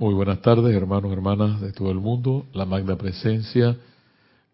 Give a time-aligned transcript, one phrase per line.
[0.00, 2.46] Muy buenas tardes, hermanos, hermanas de todo el mundo.
[2.54, 3.76] La magna presencia,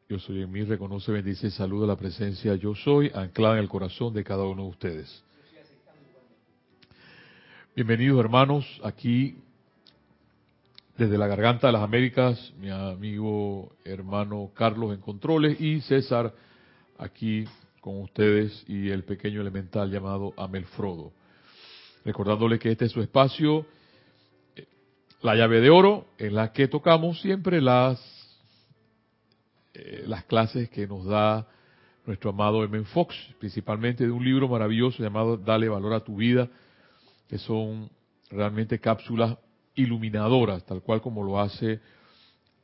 [0.08, 3.68] yo soy en mí, reconoce, bendice y saluda la presencia yo soy, anclada en el
[3.68, 5.22] corazón de cada uno de ustedes.
[7.76, 9.36] Bienvenidos, hermanos, aquí
[10.98, 16.34] desde la Garganta de las Américas, mi amigo hermano Carlos en Controles y César
[16.98, 17.44] aquí
[17.80, 21.12] con ustedes y el pequeño elemental llamado Amelfrodo.
[22.04, 23.64] Recordándole que este es su espacio
[25.22, 28.00] la llave de oro en la que tocamos siempre las
[29.74, 31.46] eh, las clases que nos da
[32.06, 32.82] nuestro amado M.
[32.84, 36.48] Fox, principalmente de un libro maravilloso llamado Dale valor a tu vida,
[37.28, 37.90] que son
[38.30, 39.36] realmente cápsulas
[39.74, 41.80] iluminadoras, tal cual como lo hace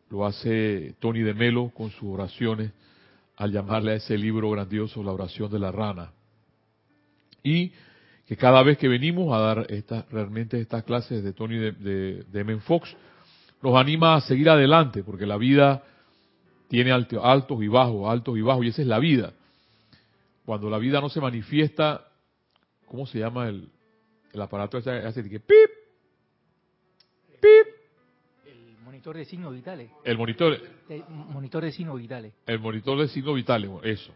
[0.09, 2.73] lo hace Tony de Melo con sus oraciones
[3.37, 6.13] al llamarle a ese libro grandioso la oración de la rana.
[7.43, 7.73] Y
[8.27, 11.73] que cada vez que venimos a dar esta, realmente estas clases de Tony de,
[12.23, 12.95] de, Fox,
[13.63, 15.83] nos anima a seguir adelante, porque la vida
[16.69, 19.33] tiene altos y bajos, altos y bajos, y esa es la vida.
[20.45, 22.09] Cuando la vida no se manifiesta,
[22.87, 23.69] ¿cómo se llama el,
[24.33, 25.71] el aparato ese hace que pip,
[27.41, 27.67] pip?
[28.47, 29.91] El monitor de signos vitales.
[30.05, 30.59] El monitor.
[30.89, 32.33] El monitor de signos vitales.
[32.47, 34.13] El monitor de signos vitales, eso.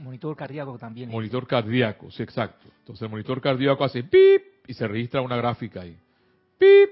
[0.00, 1.10] Monitor, cardíaco también.
[1.10, 2.66] Monitor cardíaco, sí, exacto.
[2.80, 5.96] Entonces el monitor cardíaco hace pip y se registra una gráfica ahí.
[6.58, 6.90] Pip.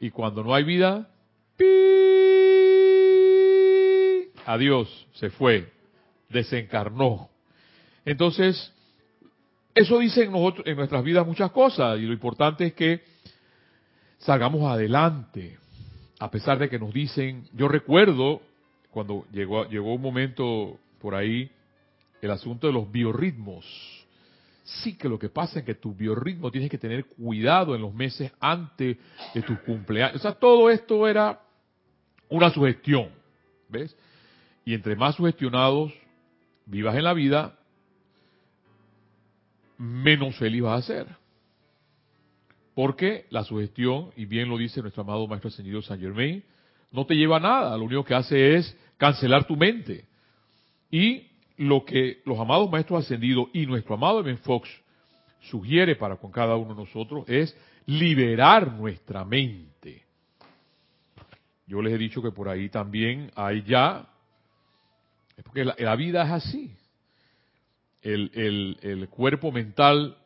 [0.00, 1.08] Y cuando no hay vida,
[1.56, 1.66] pip.
[4.46, 5.72] Adiós, se fue,
[6.28, 7.28] desencarnó.
[8.04, 8.72] Entonces,
[9.74, 13.02] eso dice en, nosotros, en nuestras vidas muchas cosas y lo importante es que
[14.18, 15.58] salgamos adelante.
[16.18, 18.40] A pesar de que nos dicen, yo recuerdo
[18.90, 21.48] cuando llegó, llegó un momento por ahí
[22.20, 23.64] el asunto de los biorritmos.
[24.64, 27.94] Sí que lo que pasa es que tu biorritmo tienes que tener cuidado en los
[27.94, 28.96] meses antes
[29.32, 30.16] de tu cumpleaños.
[30.16, 31.40] O sea, todo esto era
[32.28, 33.10] una sugestión,
[33.68, 33.96] ¿ves?
[34.64, 35.92] Y entre más sugestionados
[36.64, 37.56] vivas en la vida,
[39.78, 41.06] menos feliz vas a ser.
[42.74, 46.42] Porque la sugestión, y bien lo dice nuestro amado Maestro Señor Saint Germain,
[46.90, 50.04] no te lleva a nada, lo único que hace es cancelar tu mente.
[50.90, 51.26] Y
[51.56, 54.68] lo que los amados maestros ascendidos y nuestro amado Ben Fox
[55.40, 60.04] sugiere para con cada uno de nosotros es liberar nuestra mente.
[61.66, 64.08] Yo les he dicho que por ahí también hay ya,
[65.36, 66.76] es porque la, vida es así.
[68.02, 70.16] El, el, cuerpo mental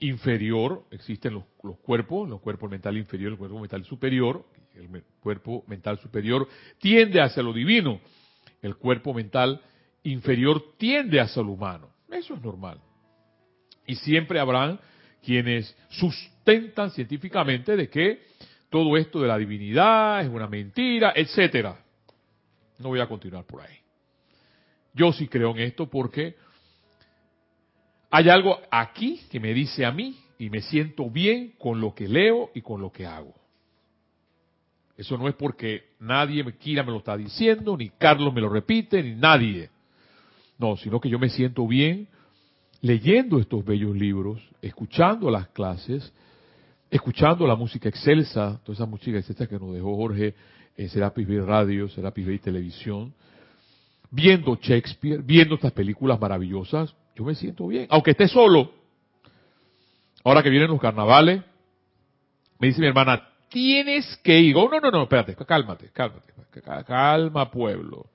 [0.00, 4.44] inferior, existen los, los, cuerpos, los cuerpos mental inferior, el cuerpo mental superior,
[4.74, 6.46] el cuerpo mental superior
[6.78, 8.00] tiende hacia lo divino
[8.62, 9.60] el cuerpo mental
[10.04, 11.90] inferior tiende hacia lo humano.
[12.10, 12.78] Eso es normal.
[13.86, 14.78] Y siempre habrán
[15.22, 18.22] quienes sustentan científicamente de que
[18.70, 21.78] todo esto de la divinidad es una mentira, etcétera.
[22.78, 23.76] No voy a continuar por ahí.
[24.94, 26.36] Yo sí creo en esto porque
[28.10, 32.08] hay algo aquí que me dice a mí y me siento bien con lo que
[32.08, 33.41] leo y con lo que hago.
[35.02, 38.48] Eso no es porque nadie me quiera me lo está diciendo, ni Carlos me lo
[38.48, 39.68] repite, ni nadie.
[40.58, 42.06] No, sino que yo me siento bien
[42.82, 46.12] leyendo estos bellos libros, escuchando las clases,
[46.88, 50.36] escuchando la música excelsa, toda esa música excelsa que nos dejó Jorge
[50.76, 53.12] en Serapis Bay Radio, Serapis Bay Televisión,
[54.08, 58.72] viendo Shakespeare, viendo estas películas maravillosas, yo me siento bien, aunque esté solo.
[60.22, 61.42] Ahora que vienen los carnavales,
[62.60, 64.56] me dice mi hermana, tienes que ir.
[64.56, 66.32] Oh, no, no, no, espérate, cálmate, cálmate.
[66.86, 68.06] Calma, pueblo.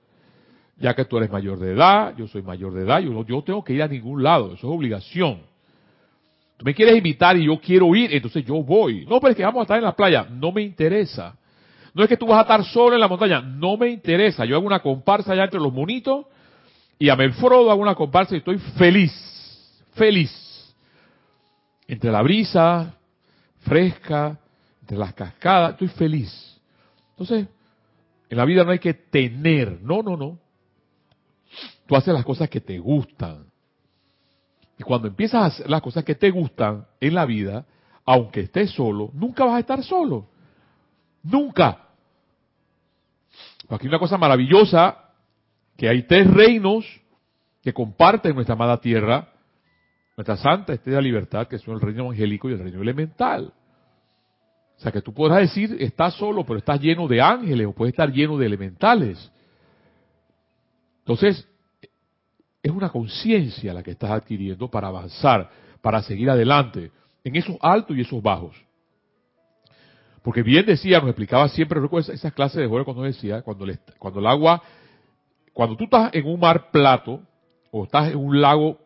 [0.76, 3.64] Ya que tú eres mayor de edad, yo soy mayor de edad, yo, yo tengo
[3.64, 5.40] que ir a ningún lado, eso es obligación.
[6.56, 9.04] Tú me quieres invitar y yo quiero ir, entonces yo voy.
[9.06, 11.36] No, pero es que vamos a estar en la playa, no me interesa.
[11.94, 14.44] No es que tú vas a estar solo en la montaña, no me interesa.
[14.44, 16.26] Yo hago una comparsa allá entre los monitos
[16.98, 19.12] y a Melfrodo hago una comparsa y estoy feliz,
[19.94, 20.74] feliz.
[21.86, 22.94] Entre la brisa
[23.60, 24.38] fresca,
[24.88, 26.60] de las cascadas, estoy feliz.
[27.10, 27.46] Entonces,
[28.28, 30.38] en la vida no hay que tener, no, no, no.
[31.86, 33.46] Tú haces las cosas que te gustan.
[34.78, 37.66] Y cuando empiezas a hacer las cosas que te gustan en la vida,
[38.04, 40.28] aunque estés solo, nunca vas a estar solo.
[41.22, 41.88] Nunca.
[43.68, 44.96] Aquí hay una cosa maravillosa,
[45.76, 46.86] que hay tres reinos
[47.62, 49.28] que comparten nuestra amada tierra,
[50.16, 53.52] nuestra santa estrella libertad, que son el reino angélico y el reino elemental.
[54.78, 57.92] O sea, que tú podrás decir, estás solo, pero estás lleno de ángeles o puedes
[57.92, 59.30] estar lleno de elementales.
[61.00, 61.46] Entonces,
[62.62, 66.92] es una conciencia la que estás adquiriendo para avanzar, para seguir adelante,
[67.24, 68.56] en esos altos y esos bajos.
[70.22, 73.78] Porque bien decía, nos explicaba siempre, recuerdo esas clases de juego cuando decía, cuando, le-
[73.98, 74.62] cuando el agua,
[75.52, 77.20] cuando tú estás en un mar plato
[77.72, 78.78] o estás en un lago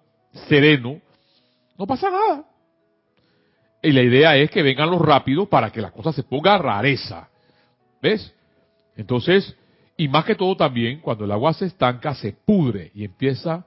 [0.49, 1.01] sereno,
[1.79, 2.45] no pasa nada.
[3.83, 7.29] Y la idea es que vengan los rápidos para que la cosa se ponga rareza.
[8.01, 8.33] ¿Ves?
[8.97, 9.57] Entonces,
[9.97, 13.65] y más que todo también, cuando el agua se estanca, se pudre y empieza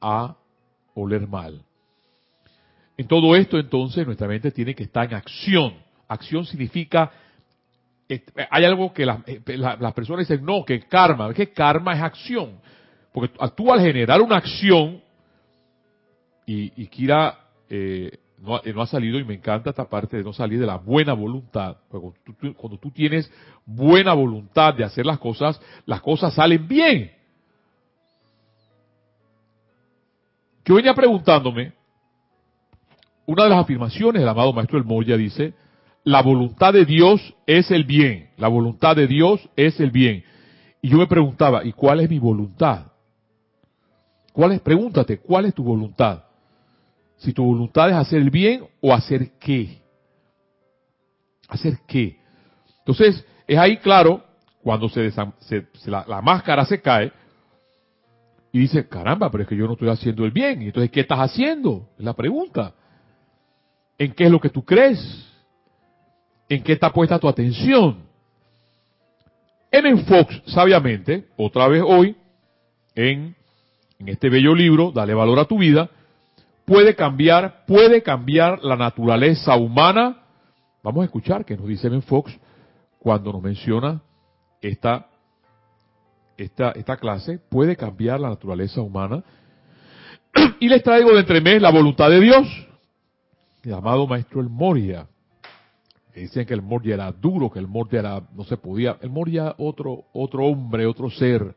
[0.00, 0.36] a
[0.94, 1.62] oler mal.
[2.96, 5.74] En todo esto, entonces, nuestra mente tiene que estar en acción.
[6.08, 7.12] Acción significa,
[8.08, 11.94] eh, hay algo que las, eh, la- las personas dicen, no, que karma, que karma
[11.94, 12.60] es acción.
[13.12, 15.00] Porque tú al generar una acción,
[16.46, 17.38] y, y Kira
[17.68, 20.58] eh, no, ha- eh, no ha salido, y me encanta esta parte de no salir
[20.60, 21.76] de la buena voluntad.
[21.88, 23.30] Cuando tú, tú- cuando tú tienes
[23.66, 27.10] buena voluntad de hacer las cosas, las cosas salen bien.
[30.64, 31.72] Yo venía preguntándome,
[33.26, 35.54] una de las afirmaciones del amado Maestro El Moya dice,
[36.04, 40.24] la voluntad de Dios es el bien, la voluntad de Dios es el bien.
[40.80, 42.86] Y yo me preguntaba, ¿y cuál es mi voluntad?
[44.32, 46.24] ¿Cuál es, pregúntate, ¿cuál es tu voluntad?
[47.18, 49.80] Si tu voluntad es hacer el bien o hacer qué.
[51.48, 52.18] ¿Hacer qué?
[52.80, 54.24] Entonces, es ahí claro,
[54.62, 57.12] cuando se, se- se la, la máscara se cae,
[58.50, 60.62] y dice, caramba, pero es que yo no estoy haciendo el bien.
[60.62, 61.90] Y entonces, ¿qué estás haciendo?
[61.98, 62.74] Es la pregunta.
[63.98, 64.98] ¿En qué es lo que tú crees?
[66.48, 68.04] ¿En qué está puesta tu atención?
[69.70, 70.02] M.
[70.04, 72.16] Fox, sabiamente, otra vez hoy,
[72.94, 73.36] en,
[73.98, 75.90] en este bello libro, Dale valor a tu vida,
[76.68, 80.18] puede cambiar, puede cambiar la naturaleza humana.
[80.82, 82.02] Vamos a escuchar qué nos dice M.
[82.02, 82.38] Fox
[82.98, 84.02] cuando nos menciona
[84.60, 85.06] esta,
[86.36, 89.24] esta, esta clase, puede cambiar la naturaleza humana.
[90.60, 92.46] Y les traigo de entremés la voluntad de Dios,
[93.62, 95.06] el amado maestro El Moria.
[96.12, 98.98] Que Dicen que el Moria era duro, que el Moria era, no se podía.
[99.00, 101.54] El Moria, otro, otro hombre, otro ser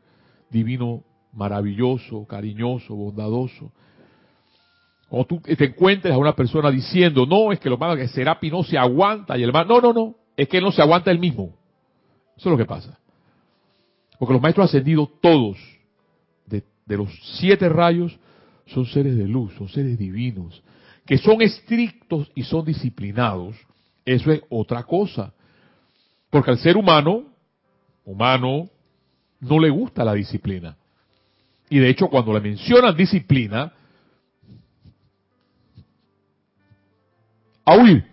[0.50, 3.72] divino, maravilloso, cariñoso, bondadoso.
[5.12, 8.14] Cuando tú te encuentres a una persona diciendo, no, es que lo malo es que
[8.14, 10.80] Serapi no se aguanta y el mal, no, no, no, es que él no se
[10.80, 11.54] aguanta él mismo.
[12.34, 12.98] Eso es lo que pasa.
[14.18, 15.58] Porque los maestros ascendidos, todos,
[16.46, 18.18] de, de los siete rayos,
[18.64, 20.62] son seres de luz, son seres divinos,
[21.04, 23.54] que son estrictos y son disciplinados.
[24.06, 25.34] Eso es otra cosa.
[26.30, 27.24] Porque al ser humano,
[28.06, 28.70] humano,
[29.40, 30.74] no le gusta la disciplina.
[31.68, 33.74] Y de hecho, cuando le mencionan disciplina,
[37.64, 38.04] a huir.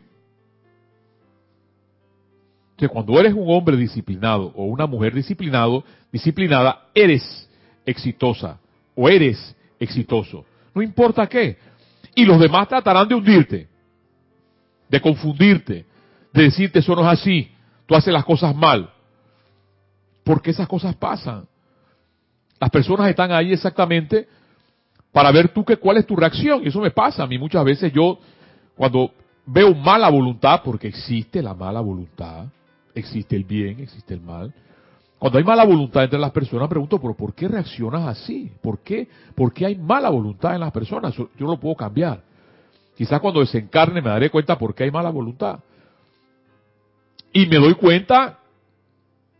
[2.71, 7.49] Entonces, cuando eres un hombre disciplinado o una mujer disciplinado, disciplinada, eres
[7.85, 8.57] exitosa
[8.95, 10.45] o eres exitoso.
[10.73, 11.57] No importa qué.
[12.15, 13.67] Y los demás tratarán de hundirte,
[14.87, 15.85] de confundirte,
[16.31, 17.51] de decirte eso no es así,
[17.85, 18.89] tú haces las cosas mal.
[20.23, 21.47] Porque esas cosas pasan.
[22.59, 24.27] Las personas están ahí exactamente
[25.11, 26.63] para ver tú que cuál es tu reacción.
[26.63, 27.91] Y eso me pasa a mí muchas veces.
[27.91, 28.19] Yo,
[28.75, 29.11] cuando
[29.51, 32.45] veo mala voluntad, porque existe la mala voluntad,
[32.93, 34.53] existe el bien, existe el mal.
[35.17, 38.51] Cuando hay mala voluntad entre las personas, pregunto, ¿pero por qué reaccionas así?
[38.61, 39.07] ¿Por qué?
[39.35, 41.15] ¿Por qué hay mala voluntad en las personas?
[41.15, 42.21] Yo no lo puedo cambiar.
[42.95, 45.59] Quizás cuando desencarne me daré cuenta por qué hay mala voluntad.
[47.33, 48.39] Y me doy cuenta,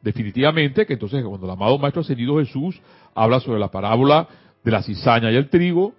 [0.01, 2.79] definitivamente, que entonces cuando el amado Maestro Ascendido Jesús
[3.15, 4.27] habla sobre la parábola
[4.63, 5.93] de la cizaña y el trigo,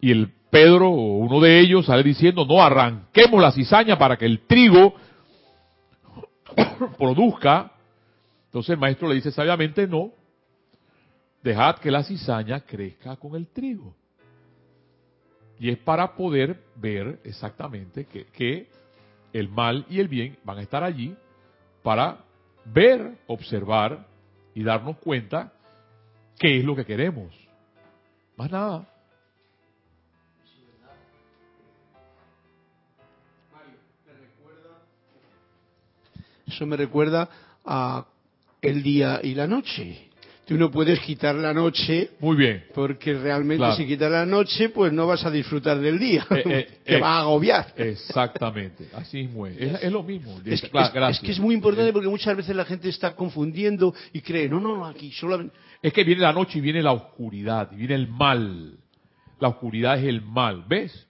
[0.00, 4.24] y el Pedro o uno de ellos sale diciendo, no, arranquemos la cizaña para que
[4.24, 4.94] el trigo
[6.98, 7.72] produzca.
[8.46, 10.12] Entonces el maestro le dice sabiamente, no,
[11.42, 13.94] dejad que la cizaña crezca con el trigo.
[15.60, 18.68] Y es para poder ver exactamente que, que
[19.32, 21.14] el mal y el bien van a estar allí
[21.82, 22.18] para
[22.64, 24.06] ver, observar
[24.54, 25.52] y darnos cuenta
[26.38, 27.34] qué es lo que queremos.
[28.36, 28.86] Más nada.
[36.58, 37.28] Eso me recuerda
[37.64, 38.04] a
[38.60, 40.08] el día y la noche.
[40.44, 42.64] Tú no puedes quitar la noche Muy bien.
[42.74, 43.76] porque realmente Claro.
[43.76, 46.26] si quitas la noche, pues no vas a disfrutar del día.
[46.30, 47.00] Eh, eh, Te eh.
[47.00, 47.74] va a agobiar.
[47.76, 48.88] Exactamente.
[48.92, 49.56] Así mismo es.
[49.56, 50.40] Es, es lo mismo.
[50.44, 54.48] Es, Claro, que es muy importante porque muchas veces la gente está confundiendo y cree,
[54.48, 55.54] no, no, no, aquí solamente...
[55.80, 58.76] Es que viene la noche y viene la oscuridad, y viene el mal.
[59.38, 61.06] La oscuridad es el mal, ¿ves?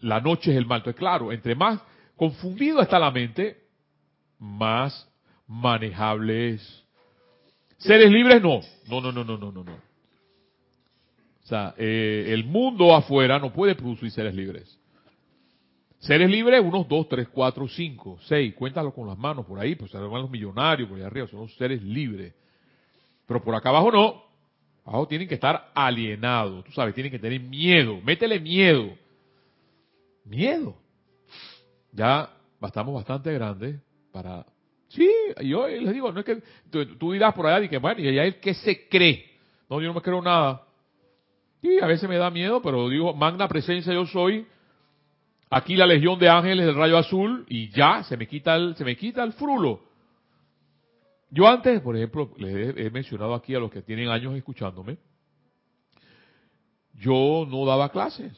[0.00, 0.78] La noche es el mal.
[0.78, 1.78] Entonces, claro, entre más
[2.16, 3.61] confundido está la mente,
[4.42, 5.08] más
[5.46, 6.84] manejable es.
[7.78, 8.60] Seres libres, no.
[8.88, 9.72] No, no, no, no, no, no.
[9.72, 14.78] O sea, eh, el mundo afuera no puede producir seres libres.
[16.00, 18.54] Seres libres, unos 2, 3, 4, 5, 6.
[18.54, 21.48] Cuéntalo con las manos por ahí, pues se van los millonarios por ahí arriba, son
[21.50, 22.34] seres libres.
[23.26, 24.22] Pero por acá abajo no.
[24.84, 28.00] Abajo tienen que estar alienados, tú sabes, tienen que tener miedo.
[28.02, 28.96] Métele miedo.
[30.24, 30.74] Miedo.
[31.92, 32.28] Ya
[32.60, 33.80] estamos bastante grandes
[34.12, 34.46] para...
[34.88, 35.10] Sí,
[35.42, 38.24] yo les digo, no es que tú, dirás por allá y que bueno, y allá
[38.24, 39.24] es que se cree.
[39.70, 40.62] No, yo no me creo nada.
[41.62, 44.46] Y a veces me da miedo, pero digo, magna presencia yo soy.
[45.48, 48.84] Aquí la legión de ángeles del rayo azul y ya se me quita el, se
[48.84, 49.80] me quita el frulo.
[51.30, 54.98] Yo antes, por ejemplo, les he, mencionado aquí a los que tienen años escuchándome,
[56.94, 58.32] yo no daba clases.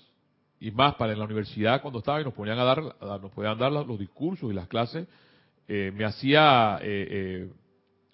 [0.61, 2.81] Y más para en la universidad cuando estaba y nos ponían a dar,
[3.21, 5.09] nos podían dar los discursos y las clases,
[5.66, 7.52] eh, me hacía eh, eh,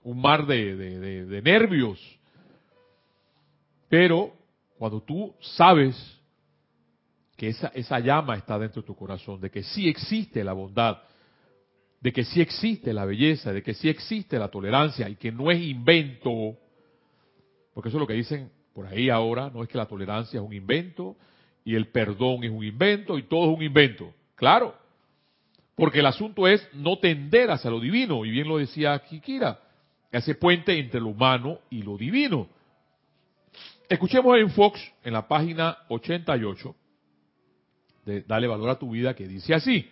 [0.04, 1.98] un mar de nervios.
[3.88, 4.32] Pero
[4.78, 5.96] cuando tú sabes
[7.36, 10.98] que esa, esa llama está dentro de tu corazón, de que sí existe la bondad,
[12.00, 15.50] de que sí existe la belleza, de que sí existe la tolerancia y que no
[15.50, 16.56] es invento,
[17.74, 20.46] porque eso es lo que dicen por ahí ahora, no es que la tolerancia es
[20.46, 21.16] un invento
[21.64, 24.14] y el perdón es un invento y todo es un invento.
[24.34, 24.74] Claro,
[25.80, 29.60] porque el asunto es no tender hacia lo divino, y bien lo decía Kikira,
[30.12, 32.48] ese puente entre lo humano y lo divino.
[33.88, 36.76] Escuchemos en Fox, en la página 88,
[38.04, 39.88] de Dale valor a tu vida, que dice así.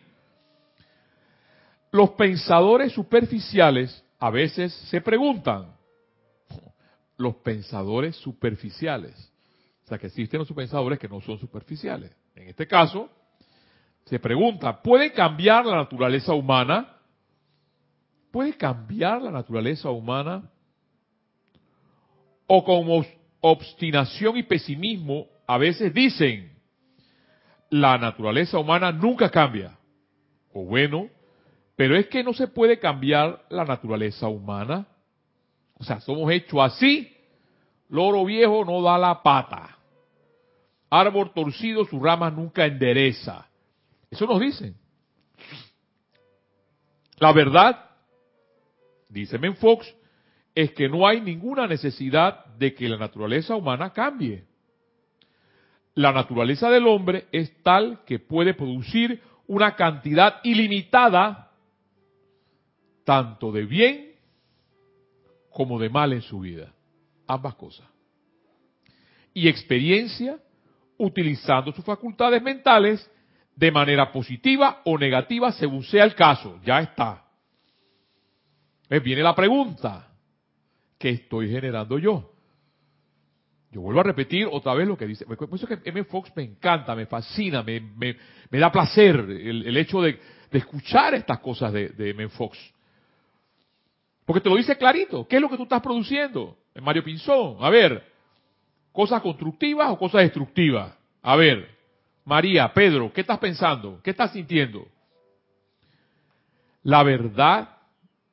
[1.90, 5.74] Los pensadores superficiales a veces se preguntan,
[7.16, 9.32] los pensadores superficiales,
[9.86, 12.14] o sea que existen los pensadores que no son superficiales.
[12.34, 13.08] En este caso,
[14.08, 16.96] se pregunta, ¿puede cambiar la naturaleza humana?
[18.30, 20.50] ¿Puede cambiar la naturaleza humana?
[22.46, 23.04] O como
[23.40, 26.52] obstinación y pesimismo a veces dicen,
[27.68, 29.76] la naturaleza humana nunca cambia.
[30.54, 31.08] O bueno,
[31.76, 34.86] pero es que no se puede cambiar la naturaleza humana.
[35.74, 37.14] O sea, somos hechos así.
[37.90, 39.76] Loro viejo no da la pata.
[40.88, 43.48] Árbol torcido, su rama nunca endereza.
[44.10, 44.74] Eso nos dicen.
[47.18, 47.90] La verdad,
[49.08, 49.94] dice Fox,
[50.54, 54.44] es que no hay ninguna necesidad de que la naturaleza humana cambie.
[55.94, 61.50] La naturaleza del hombre es tal que puede producir una cantidad ilimitada
[63.04, 64.12] tanto de bien
[65.50, 66.72] como de mal en su vida.
[67.26, 67.86] Ambas cosas.
[69.34, 70.38] Y experiencia
[70.98, 73.10] utilizando sus facultades mentales
[73.58, 76.60] de manera positiva o negativa según sea el caso.
[76.64, 77.24] Ya está.
[78.88, 80.06] viene la pregunta.
[80.96, 82.32] ¿Qué estoy generando yo?
[83.72, 85.24] Yo vuelvo a repetir otra vez lo que dice.
[85.24, 86.04] Por eso que M.
[86.04, 90.20] Fox me encanta, me fascina, me, me, da placer el, hecho de,
[90.52, 92.28] escuchar estas cosas de, de M.
[92.28, 92.56] Fox.
[94.24, 95.26] Porque te lo dice clarito.
[95.26, 96.56] ¿Qué es lo que tú estás produciendo?
[96.74, 97.56] En Mario Pinzón.
[97.60, 98.04] A ver,
[98.92, 100.96] cosas constructivas o cosas destructivas.
[101.22, 101.77] A ver,
[102.28, 104.02] María, Pedro, ¿qué estás pensando?
[104.04, 104.86] ¿Qué estás sintiendo?
[106.82, 107.70] La verdad,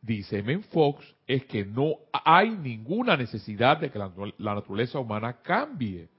[0.02, 0.64] dice M.
[0.64, 6.10] Fox, es que no hay ninguna necesidad de que la, naturaleza humana cambie.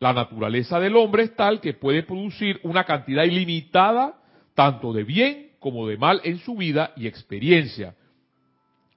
[0.00, 4.20] La naturaleza del hombre es tal que puede producir una cantidad ilimitada
[4.56, 7.94] tanto de bien como de mal en su vida y experiencia,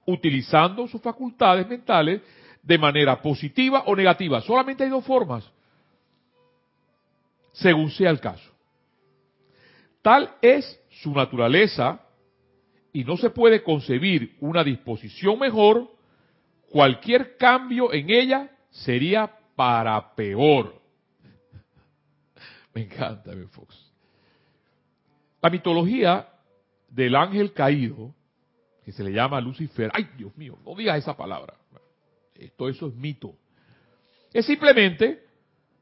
[0.06, 2.20] utilizando sus facultades mentales
[2.64, 4.40] de manera positiva o negativa.
[4.40, 5.48] Solamente hay dos formas,
[7.56, 8.52] según sea el caso.
[10.02, 12.00] Tal es su naturaleza
[12.92, 15.90] y no se puede concebir una disposición mejor,
[16.70, 20.80] cualquier cambio en ella sería para peor.
[22.74, 23.74] Me encanta, Ben Fox.
[25.42, 26.28] La mitología
[26.88, 28.14] del ángel caído,
[28.84, 31.54] que se le llama Lucifer, ay Dios mío, no digas esa palabra.
[32.34, 33.34] Esto eso es mito.
[34.32, 35.24] Es simplemente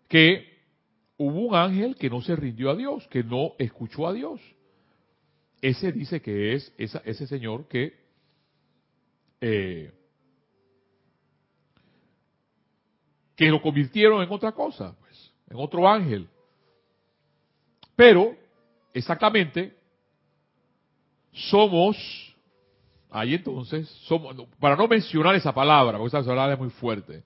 [0.09, 0.54] que
[1.17, 4.41] hubo un ángel que no se rindió a Dios, que no escuchó a Dios
[5.65, 7.95] ese dice que es ese señor que
[9.41, 9.91] eh,
[13.35, 16.29] que lo convirtieron en otra cosa, pues, en otro ángel.
[17.97, 18.37] Pero,
[18.93, 19.75] exactamente,
[21.33, 21.97] somos,
[23.11, 27.25] ahí entonces, somos, para no mencionar esa palabra, porque esa palabra es muy fuerte,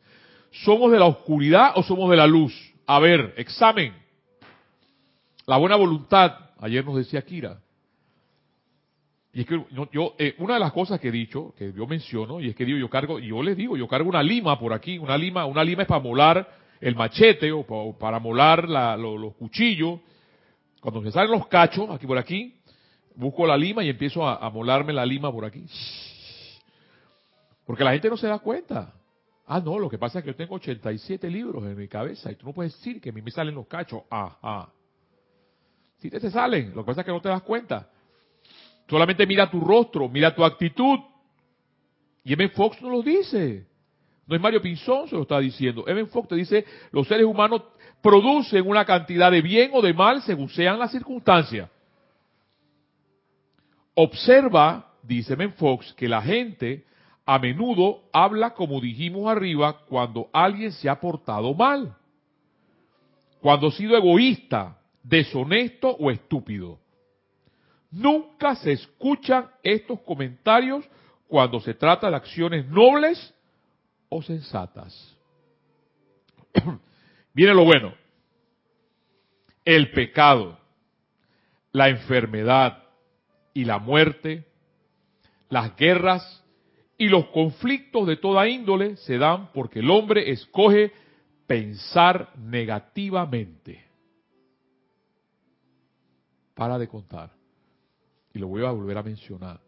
[0.50, 2.54] ¿somos de la oscuridad o somos de la luz?
[2.88, 3.92] A ver, examen.
[5.44, 7.60] La buena voluntad, ayer nos decía Kira,
[9.30, 12.40] y es que yo, eh, una de las cosas que he dicho, que yo menciono,
[12.40, 14.72] y es que digo, yo cargo, y yo les digo, yo cargo una lima por
[14.72, 16.48] aquí, una lima, una lima es para molar
[16.80, 20.00] el machete o para, molar los, cuchillos,
[20.80, 22.58] Cuando me salen los cachos, aquí por aquí,
[23.16, 25.66] busco la lima y empiezo a, a molarme la lima por aquí.
[27.66, 28.94] Porque la gente no se da cuenta.
[29.50, 32.34] Ah, no, lo que pasa es que yo tengo 87 libros en mi cabeza y
[32.34, 34.02] tú no puedes decir que a mí me salen los cachos.
[34.10, 34.68] Ajá.
[35.96, 37.88] Sí te, salen, lo que pasa es que no te das cuenta.
[38.86, 40.98] Solamente mira tu rostro, mira tu actitud.
[42.24, 42.46] Y M.
[42.50, 43.66] Fox no lo dice.
[44.26, 45.88] No es Mario Pinzón, se lo está diciendo.
[45.88, 46.04] M.
[46.06, 47.62] Fox te dice, los seres humanos
[48.02, 51.70] producen una cantidad de bien o de mal según sean las circunstancias.
[53.94, 55.48] Observa, dice M.
[55.52, 56.84] Fox, que la gente
[57.30, 61.94] a menudo habla como dijimos arriba cuando alguien se ha portado mal.
[63.42, 66.80] Cuando ha sido egoísta, deshonesto o estúpido.
[67.90, 70.88] Nunca se escuchan estos comentarios
[71.26, 73.34] cuando se trata de acciones nobles
[74.08, 75.14] o sensatas.
[77.34, 77.92] Viene lo bueno.
[79.66, 80.58] El pecado,
[81.72, 82.84] la enfermedad
[83.52, 84.46] y la muerte,
[85.50, 86.42] las guerras
[86.98, 90.92] y los conflictos de toda índole se dan porque el hombre escoge
[91.46, 93.84] pensar negativamente.
[96.54, 97.30] Para de contar.
[98.34, 99.60] Y lo voy a volver a mencionar.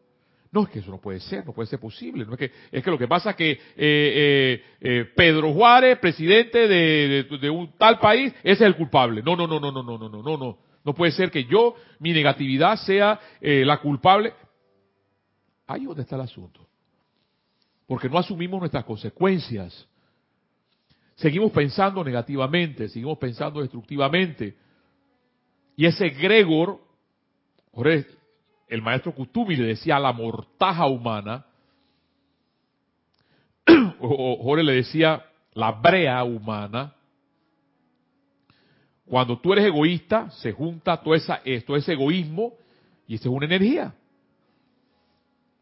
[0.50, 2.26] No, es que eso no puede ser, no puede ser posible.
[2.26, 6.00] No es que, es que lo que pasa es que eh, eh, eh, Pedro Juárez,
[6.00, 9.22] presidente de, de, un tal país, ese es el culpable.
[9.22, 10.58] No, no, no, no, no, no, no, no, no, no.
[10.82, 14.32] No puede ser que yo, mi negatividad sea la culpable.
[15.68, 16.69] Ahí donde está el asunto.
[17.90, 19.84] Porque no asumimos nuestras consecuencias.
[21.16, 24.56] Seguimos pensando negativamente, seguimos pensando destructivamente.
[25.74, 26.78] Y ese Gregor,
[28.68, 31.44] el maestro Kutumi le decía la mortaja humana,
[33.98, 36.94] o Jorge le decía la brea humana,
[39.04, 42.52] cuando tú eres egoísta, se junta todo, esa, todo ese egoísmo
[43.08, 43.92] y esa es una energía.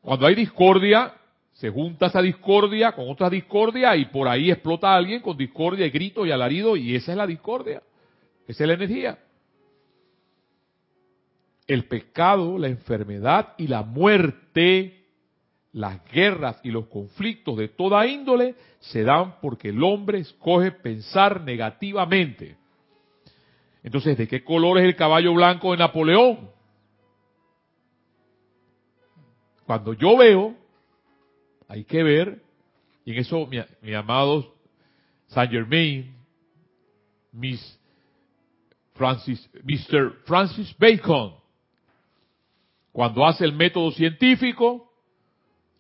[0.03, 1.15] Cuando hay discordia,
[1.59, 5.91] se junta esa discordia con otra discordia y por ahí explota alguien con discordia y
[5.91, 7.83] grito y alarido y esa es la discordia.
[8.47, 9.19] Esa es la energía
[11.69, 15.05] el pecado, la enfermedad y la muerte,
[15.73, 21.43] las guerras y los conflictos de toda índole se dan porque el hombre escoge pensar
[21.43, 22.57] negativamente.
[23.83, 26.51] Entonces, ¿de qué color es el caballo blanco de Napoleón?
[29.67, 30.57] Cuando yo veo,
[31.69, 32.43] hay que ver,
[33.05, 34.55] y en eso mi, mi amado
[35.29, 36.15] Saint Germain,
[37.33, 37.79] Miss
[38.95, 40.23] Francis, Mr.
[40.25, 41.35] Francis Bacon,
[42.91, 44.91] cuando hace el método científico,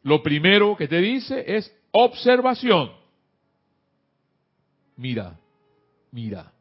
[0.02, 2.92] lo primero que te dice es observación.
[4.96, 5.38] Mira,
[6.12, 6.52] mira,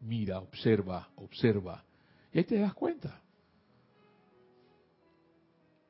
[0.00, 1.84] mira, observa, observa.
[2.32, 3.20] Y ahí te das cuenta.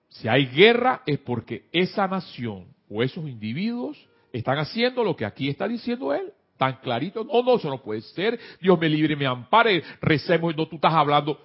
[0.09, 3.99] Si hay guerra es porque esa nación o esos individuos
[4.33, 6.33] están haciendo lo que aquí está diciendo él.
[6.57, 7.25] Tan clarito.
[7.25, 8.39] No, no, eso no puede ser.
[8.61, 9.83] Dios me libre, me ampare.
[10.01, 10.57] Recemos.
[10.57, 11.39] No, tú estás hablando.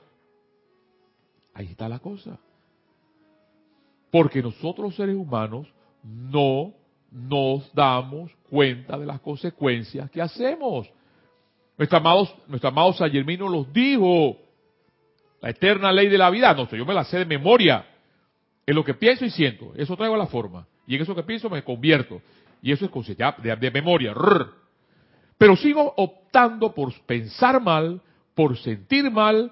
[1.53, 2.39] Ahí está la cosa.
[4.11, 5.67] Porque nosotros seres humanos
[6.03, 6.73] no
[7.11, 10.89] nos damos cuenta de las consecuencias que hacemos.
[11.77, 14.37] Nuestro amado, nuestro amado San Germino los dijo.
[15.41, 16.53] La eterna ley de la vida.
[16.55, 17.85] No sé, yo me la sé de memoria.
[18.65, 19.73] En lo que pienso y siento.
[19.75, 20.65] Eso traigo a la forma.
[20.87, 22.21] Y en eso que pienso me convierto.
[22.61, 24.13] Y eso es de, de memoria.
[25.37, 28.01] Pero sigo optando por pensar mal,
[28.33, 29.51] por sentir mal,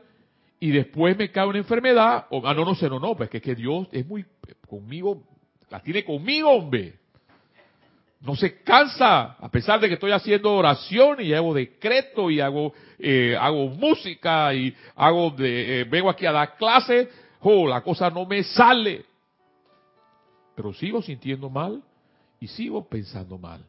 [0.59, 3.41] y después me cae una enfermedad, o, ah, no, no sé, no, no, pues que,
[3.41, 4.23] que Dios es muy
[4.67, 5.23] conmigo,
[5.69, 6.93] la tiene conmigo, hombre.
[8.21, 12.71] No se cansa, a pesar de que estoy haciendo oración y hago decreto y hago,
[12.99, 18.11] eh, hago música y hago de, eh, vengo aquí a dar clase, oh, la cosa
[18.11, 19.05] no me sale.
[20.61, 21.81] Pero sigo sintiendo mal
[22.39, 23.65] y sigo pensando mal.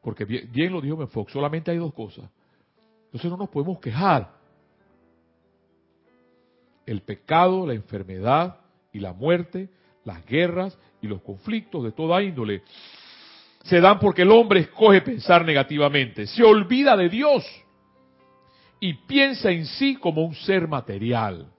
[0.00, 2.24] Porque bien, lo dijo Menfox, solamente hay dos cosas.
[3.04, 4.30] Entonces no nos podemos quejar
[6.86, 8.60] el pecado, la enfermedad
[8.94, 9.68] y la muerte,
[10.06, 12.62] las guerras y los conflictos de toda índole
[13.64, 17.44] se dan porque el hombre escoge pensar negativamente, se olvida de Dios
[18.80, 21.52] y piensa en sí como un ser material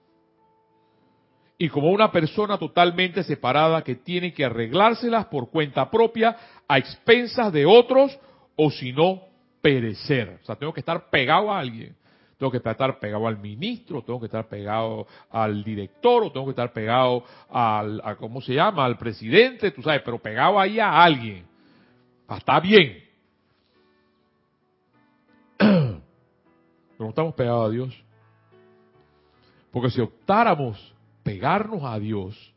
[1.57, 6.35] y como una persona totalmente separada que tiene que arreglárselas por cuenta propia
[6.67, 8.17] a expensas de otros
[8.55, 9.21] o si no
[9.61, 10.39] perecer.
[10.41, 11.95] O sea, tengo que estar pegado a alguien
[12.43, 16.51] tengo que estar pegado al ministro, tengo que estar pegado al director, o tengo que
[16.51, 18.83] estar pegado al, ¿cómo se llama?
[18.83, 21.45] Al presidente, tú sabes, pero pegado ahí a alguien.
[22.29, 23.01] Está bien.
[25.57, 26.01] Pero
[26.99, 28.03] no estamos pegados a Dios.
[29.71, 30.92] Porque si optáramos
[31.23, 32.53] pegarnos a Dios,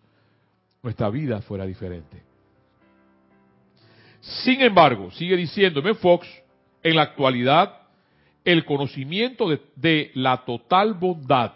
[0.82, 2.22] nuestra vida fuera diferente.
[4.20, 6.26] Sin embargo, sigue diciéndome Fox,
[6.82, 7.82] en la actualidad,
[8.44, 11.52] el conocimiento de, de la total bondad,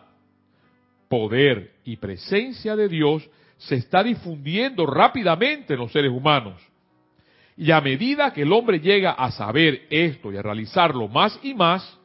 [1.09, 6.61] poder y presencia de Dios se está difundiendo rápidamente en los seres humanos.
[7.57, 11.53] Y a medida que el hombre llega a saber esto y a realizarlo más y
[11.53, 11.99] más,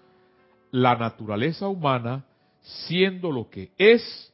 [0.72, 2.26] la naturaleza humana,
[2.62, 4.34] siendo lo que es,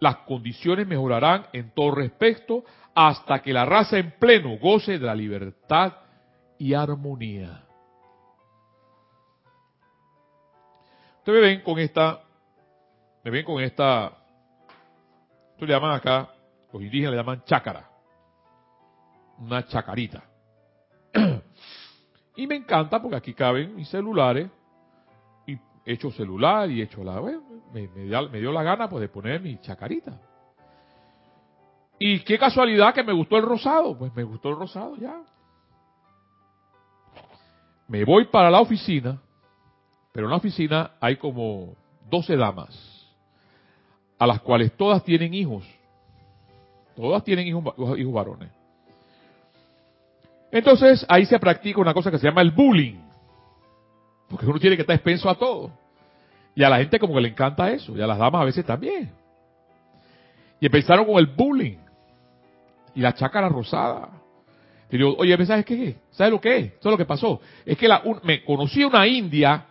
[0.00, 5.14] las condiciones mejorarán en todo respecto hasta que la raza en pleno goce de la
[5.14, 5.92] libertad
[6.58, 7.64] y armonía.
[11.18, 12.22] Ustedes me ven con esta,
[13.22, 14.06] me ven con esta,
[15.52, 16.30] esto le llaman acá,
[16.72, 17.88] los indígenas le llaman chácara,
[19.38, 20.24] una chacarita.
[22.36, 24.50] y me encanta porque aquí caben mis celulares,
[25.84, 29.40] hecho celular y he hecho la, bueno, me, me dio la gana pues de poner
[29.40, 30.20] mi chacarita.
[31.98, 35.20] Y qué casualidad que me gustó el rosado, pues me gustó el rosado ya.
[37.88, 39.20] Me voy para la oficina,
[40.12, 41.74] pero en la oficina hay como
[42.08, 43.06] 12 damas,
[44.18, 45.64] a las cuales todas tienen hijos.
[46.96, 47.64] Todas tienen hijos,
[47.98, 48.50] hijos varones.
[50.50, 52.98] Entonces ahí se practica una cosa que se llama el bullying.
[54.30, 55.72] Porque uno tiene que estar expenso a todo.
[56.54, 57.96] Y a la gente como que le encanta eso.
[57.96, 59.10] Y a las damas a veces también.
[60.60, 61.78] Y empezaron con el bullying.
[62.94, 64.08] Y la chácara rosada.
[64.90, 65.96] Y digo, oye, ¿sabes qué?
[66.10, 66.66] ¿Sabes lo que es?
[66.66, 67.40] Eso es lo que pasó.
[67.66, 69.66] Es que la, me conocí una india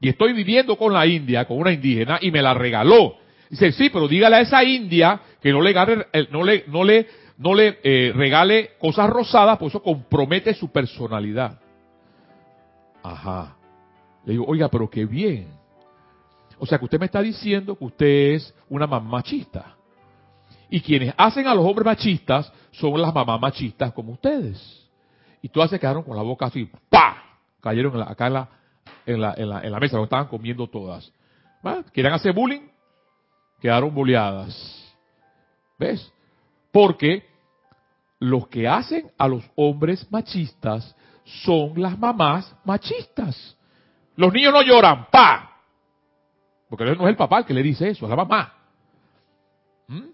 [0.00, 3.16] y estoy viviendo con la india, con una indígena, y me la regaló.
[3.48, 5.74] Dice, sí, pero dígale a esa india que no le,
[6.30, 7.06] no le, no le,
[7.38, 11.60] no le eh, regale cosas rosadas, pues eso compromete su personalidad.
[13.02, 13.56] Ajá.
[14.24, 15.48] Le digo, oiga, pero qué bien.
[16.58, 19.76] O sea que usted me está diciendo que usted es una mamá machista.
[20.68, 24.88] Y quienes hacen a los hombres machistas son las mamás machistas como ustedes.
[25.42, 27.16] Y todas se quedaron con la boca así, ¡pa!
[27.60, 28.48] Cayeron en la, acá en la,
[29.06, 31.10] en la, en la, en la mesa, lo estaban comiendo todas.
[31.66, 31.82] ¿Va?
[31.82, 32.68] ¿Quieren hacer bullying?
[33.60, 34.94] Quedaron boleadas.
[35.78, 36.12] ¿Ves?
[36.72, 37.24] Porque
[38.18, 43.56] los que hacen a los hombres machistas son las mamás machistas.
[44.16, 45.58] Los niños no lloran, ¡pa!
[46.68, 48.54] Porque no es el papá el que le dice eso, es la mamá.
[49.88, 50.08] ¿Mm?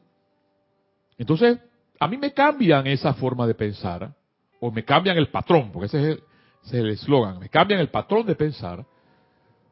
[1.18, 1.58] Entonces,
[1.98, 4.14] a mí me cambian esa forma de pensar,
[4.60, 8.34] o me cambian el patrón, porque ese es el eslogan, me cambian el patrón de
[8.34, 8.84] pensar,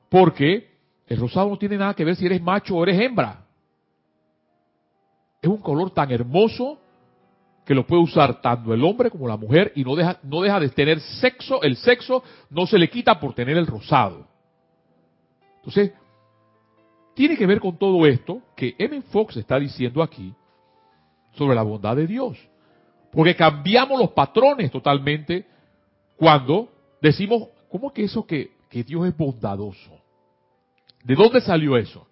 [0.09, 0.75] porque
[1.07, 3.45] el rosado no tiene nada que ver si eres macho o eres hembra.
[5.41, 6.81] Es un color tan hermoso
[7.64, 10.61] que lo puede usar tanto el hombre como la mujer y no deja, no deja
[10.61, 14.27] de tener sexo, el sexo no se le quita por tener el rosado.
[15.57, 15.92] Entonces,
[17.14, 19.00] tiene que ver con todo esto que M.
[19.03, 20.35] Fox está diciendo aquí
[21.33, 22.37] sobre la bondad de Dios.
[23.12, 25.46] Porque cambiamos los patrones totalmente
[26.16, 26.68] cuando
[27.00, 30.00] decimos, ¿cómo que eso que, que Dios es bondadoso?
[31.03, 32.07] ¿De dónde salió eso?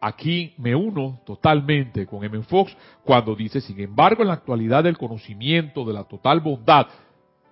[0.00, 2.42] Aquí me uno totalmente con M.
[2.44, 6.86] Fox cuando dice, sin embargo, en la actualidad del conocimiento de la total bondad,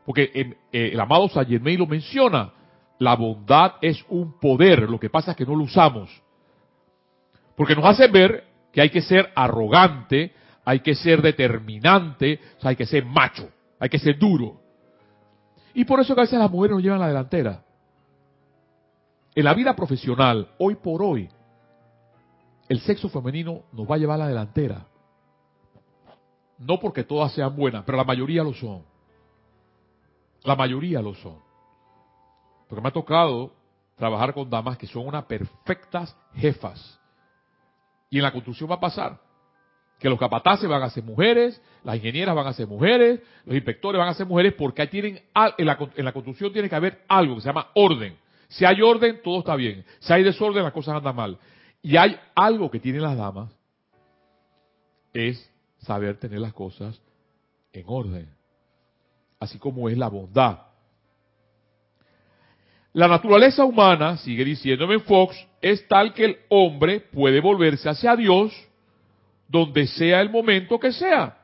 [0.06, 2.52] porque el, el amado Germain lo menciona,
[2.98, 6.10] la bondad es un poder, lo que pasa es que no lo usamos.
[7.54, 10.32] Porque nos hace ver que hay que ser arrogante,
[10.64, 14.60] hay que ser determinante, o sea, hay que ser macho, hay que ser duro.
[15.74, 17.62] Y por eso que a veces las mujeres nos llevan la delantera.
[19.34, 21.28] En la vida profesional, hoy por hoy,
[22.68, 24.86] el sexo femenino nos va a llevar a la delantera.
[26.58, 28.82] No porque todas sean buenas, pero la mayoría lo son.
[30.42, 31.38] La mayoría lo son.
[32.68, 33.52] Porque me ha tocado
[33.96, 36.98] trabajar con damas que son unas perfectas jefas.
[38.10, 39.20] Y en la construcción va a pasar
[39.98, 43.98] que los capataces van a ser mujeres, las ingenieras van a ser mujeres, los inspectores
[43.98, 47.04] van a ser mujeres, porque ahí tienen, en la, en la construcción tiene que haber
[47.08, 48.16] algo que se llama orden.
[48.48, 49.84] Si hay orden, todo está bien.
[49.98, 51.38] Si hay desorden, las cosas andan mal.
[51.82, 53.52] Y hay algo que tienen las damas,
[55.12, 57.00] es saber tener las cosas
[57.72, 58.28] en orden.
[59.38, 60.58] Así como es la bondad.
[62.92, 68.52] La naturaleza humana, sigue diciéndome Fox, es tal que el hombre puede volverse hacia Dios
[69.46, 71.36] donde sea el momento que sea.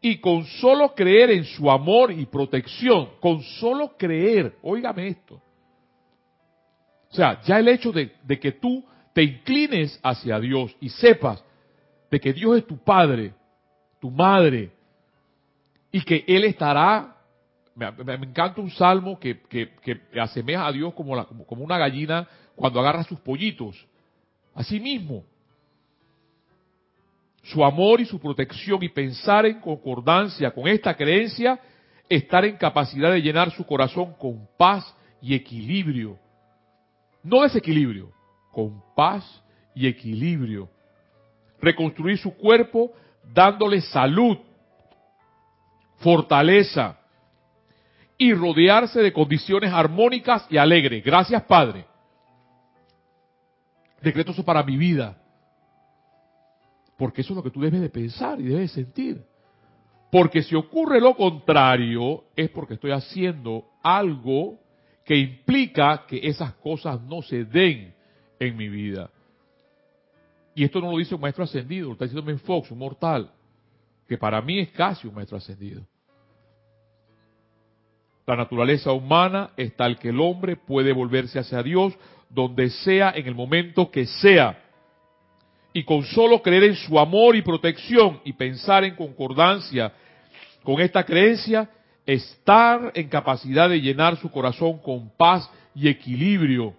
[0.00, 5.40] Y con solo creer en su amor y protección, con solo creer, óigame esto.
[7.10, 11.42] O sea, ya el hecho de, de que tú te inclines hacia Dios y sepas
[12.10, 13.32] de que Dios es tu Padre,
[14.00, 14.70] tu Madre,
[15.92, 17.16] y que Él estará
[17.74, 19.40] me, encanta un salmo que,
[20.20, 23.76] asemeja a Dios como, la, como, una gallina cuando agarra sus pollitos.
[24.54, 25.24] Asimismo,
[27.42, 31.58] su amor y su protección y pensar en concordancia con esta creencia,
[32.08, 36.18] estar en capacidad de llenar su corazón con paz y equilibrio.
[37.22, 38.12] No desequilibrio,
[38.50, 39.42] con paz
[39.74, 40.68] y equilibrio.
[41.60, 42.92] Reconstruir su cuerpo
[43.32, 44.38] dándole salud,
[45.98, 46.98] fortaleza
[48.18, 51.04] y rodearse de condiciones armónicas y alegres.
[51.04, 51.86] Gracias, Padre.
[54.02, 55.16] Decreto eso para mi vida.
[56.96, 59.24] Porque eso es lo que tú debes de pensar y debes de sentir.
[60.10, 64.58] Porque si ocurre lo contrario, es porque estoy haciendo algo
[65.04, 67.94] que implica que esas cosas no se den
[68.40, 69.10] en mi vida.
[70.54, 73.30] Y esto no lo dice un maestro ascendido, lo está diciendo Fox, un mortal,
[74.08, 75.82] que para mí es casi un maestro ascendido.
[78.26, 81.94] La naturaleza humana es tal que el hombre puede volverse hacia Dios
[82.28, 84.56] donde sea, en el momento que sea.
[85.72, 89.92] Y con solo creer en su amor y protección y pensar en concordancia
[90.62, 91.68] con esta creencia,
[92.06, 96.74] estar en capacidad de llenar su corazón con paz y equilibrio.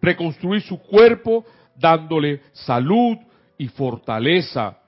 [0.00, 1.44] Reconstruir su cuerpo
[1.76, 3.18] dándole salud
[3.58, 4.78] y fortaleza.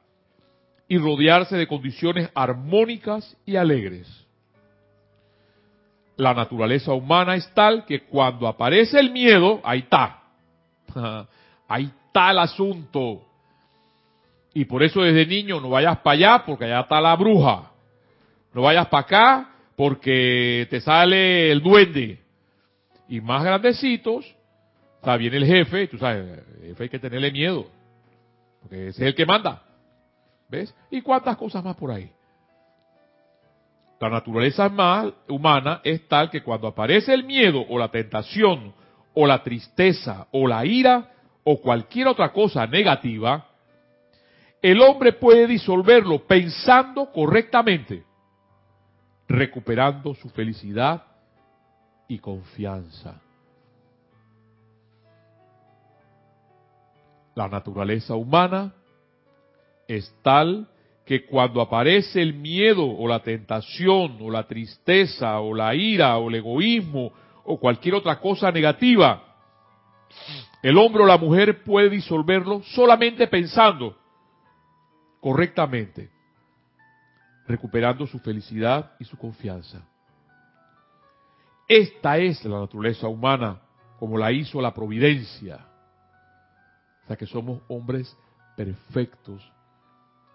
[0.89, 4.09] Y rodearse de condiciones armónicas y alegres.
[6.17, 10.23] La naturaleza humana es tal que cuando aparece el miedo, ahí está.
[11.69, 13.23] Ahí está el asunto.
[14.53, 17.71] Y por eso desde niño no vayas para allá porque allá está la bruja.
[18.53, 22.21] No vayas para acá porque te sale el duende.
[23.09, 24.37] Y más grandecitos,
[25.03, 27.67] está bien el jefe, tú sabes, el jefe hay que tenerle miedo.
[28.61, 29.61] Porque ese es el que manda.
[30.49, 30.73] ¿Ves?
[30.93, 32.09] ¿Y cuántas cosas más por ahí?
[33.99, 34.71] La naturaleza
[35.29, 38.73] humana es tal que cuando aparece el miedo o la tentación
[39.13, 41.11] o la tristeza o la ira
[41.43, 43.49] o cualquier otra cosa negativa,
[44.61, 48.05] el hombre puede disolverlo pensando correctamente,
[49.27, 51.03] recuperando su felicidad
[52.07, 53.22] y confianza.
[57.35, 58.73] La naturaleza humana
[59.89, 60.69] es tal
[61.05, 66.29] que cuando aparece el miedo o la tentación o la tristeza o la ira o
[66.29, 67.13] el egoísmo
[67.45, 69.23] o cualquier otra cosa negativa,
[70.63, 73.97] el hombre o la mujer puede disolverlo solamente pensando
[75.21, 76.11] correctamente,
[77.47, 79.87] recuperando su felicidad y su confianza.
[81.69, 83.61] Esta es la naturaleza humana
[83.99, 85.72] como la hizo la providencia.
[87.05, 88.17] O sea que somos hombres
[88.57, 89.43] perfectos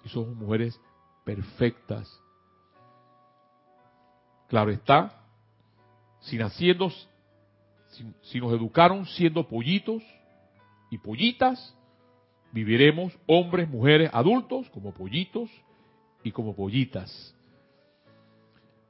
[0.04, 0.80] y somos mujeres
[1.24, 2.22] perfectas.
[4.48, 5.12] Claro está,
[6.22, 6.90] si naciendo,
[8.22, 10.04] si, nos educaron siendo pollitos
[10.90, 11.76] y pollitas,
[12.52, 15.50] viviremos hombres, mujeres, adultos como pollitos
[16.24, 17.36] y como pollitas.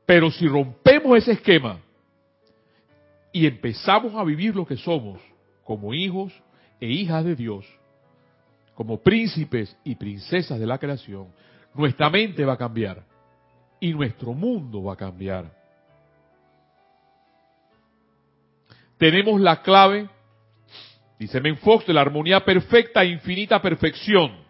[0.05, 1.79] Pero si rompemos ese esquema
[3.33, 5.19] y empezamos a vivir lo que somos
[5.63, 6.31] como hijos
[6.79, 7.65] e hijas de Dios,
[8.75, 11.27] como príncipes y princesas de la creación,
[11.73, 13.03] nuestra mente va a cambiar
[13.79, 15.51] y nuestro mundo va a cambiar.
[18.97, 20.09] Tenemos la clave,
[21.19, 24.45] dice Menfox, de la armonía perfecta e infinita perfección.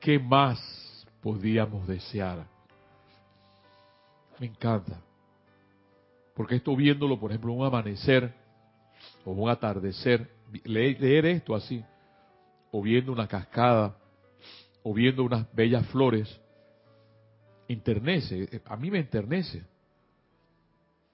[0.00, 2.44] ¿Qué más podíamos desear?
[4.40, 5.00] Me encanta.
[6.34, 8.34] Porque esto viéndolo, por ejemplo, un amanecer
[9.24, 10.28] o un atardecer,
[10.64, 11.84] leer esto así,
[12.70, 13.96] o viendo una cascada,
[14.82, 16.40] o viendo unas bellas flores,
[17.68, 19.62] internece, a mí me enternece.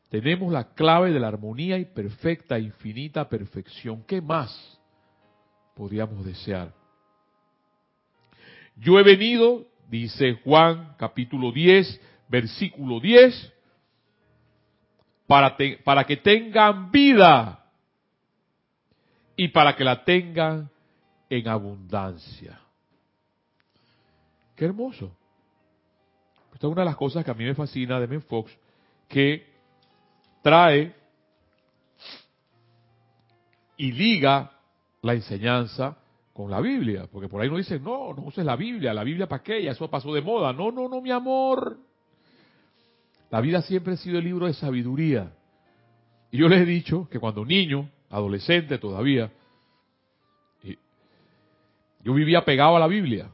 [0.09, 4.03] Tenemos la clave de la armonía y perfecta, infinita perfección.
[4.07, 4.81] ¿Qué más
[5.75, 6.73] podríamos desear?
[8.77, 13.53] Yo he venido, dice Juan capítulo 10, versículo 10,
[15.27, 17.68] para, para que tengan vida
[19.39, 20.69] y para que la tengan
[21.31, 22.61] en abundancia.
[24.57, 25.17] Qué hermoso.
[26.53, 28.51] Esta es una de las cosas que a mí me fascina de Men Fox,
[29.07, 29.47] que
[30.43, 30.93] trae
[33.77, 34.51] y liga
[35.03, 35.97] la enseñanza
[36.33, 39.29] con la Biblia, porque por ahí no dicen, no, no uses la Biblia, la Biblia
[39.29, 40.53] para qué, ya eso pasó de moda.
[40.53, 41.79] No, no, no, mi amor.
[43.31, 45.33] La vida siempre ha sido el libro de sabiduría.
[46.33, 49.31] Y yo les he dicho que cuando niño, adolescente todavía,
[52.03, 53.31] yo vivía pegado a la Biblia.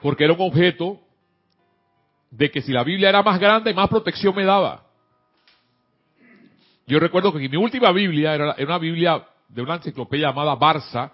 [0.00, 1.00] Porque era un objeto
[2.30, 4.84] de que si la Biblia era más grande, más protección me daba.
[6.86, 11.12] Yo recuerdo que mi última Biblia era, era una Biblia de una enciclopedia llamada Barça,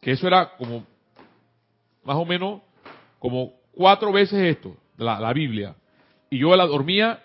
[0.00, 0.84] que eso era como,
[2.02, 2.60] más o menos,
[3.18, 5.76] como cuatro veces esto, la, la Biblia.
[6.28, 7.22] Y yo la dormía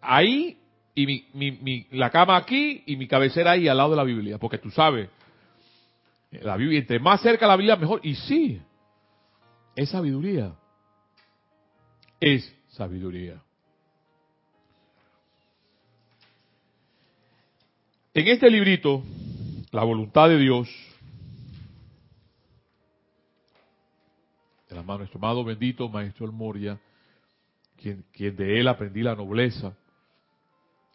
[0.00, 0.61] ahí
[0.94, 4.04] y mi, mi, mi- la cama aquí y mi cabecera ahí al lado de la
[4.04, 5.08] Biblia, porque tú sabes,
[6.30, 8.00] la Biblia, entre más cerca la Biblia mejor.
[8.02, 8.60] Y sí,
[9.76, 10.54] es sabiduría.
[12.20, 13.42] Es sabiduría.
[18.14, 19.02] En este librito,
[19.72, 20.68] La voluntad de Dios,
[24.68, 26.78] de la mano nuestro amado bendito Maestro Moria,
[27.76, 29.74] quien, quien de él aprendí la nobleza,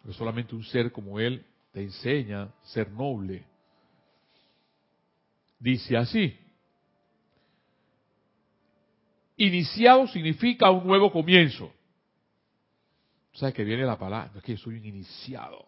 [0.07, 3.43] que solamente un ser como él te enseña a ser noble.
[5.59, 6.33] Dice así,
[9.35, 11.73] iniciado significa un nuevo comienzo.
[13.33, 14.31] ¿Sabes que viene la palabra?
[14.31, 15.67] No es que soy un iniciado.